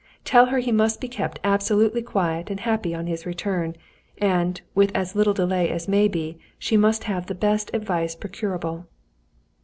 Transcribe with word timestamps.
Tell 0.25 0.47
her 0.47 0.57
he 0.57 0.71
must 0.71 0.99
be 0.99 1.07
kept 1.07 1.39
absolutely 1.43 2.01
quiet 2.01 2.49
and 2.49 2.61
happy 2.61 2.95
on 2.95 3.05
his 3.05 3.27
return; 3.27 3.75
and, 4.17 4.59
with 4.73 4.91
as 4.95 5.15
little 5.15 5.31
delay 5.35 5.69
as 5.69 5.87
may 5.87 6.07
be, 6.07 6.39
she 6.57 6.75
must 6.75 7.03
have 7.03 7.27
the 7.27 7.35
best 7.35 7.69
advice 7.71 8.15
procurable." 8.15 8.87